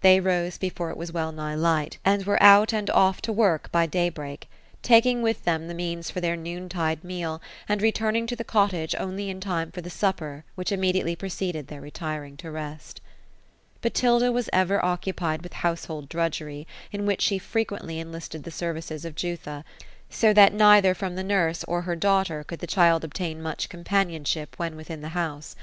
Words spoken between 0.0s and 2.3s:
They rose before it was well nigh light, and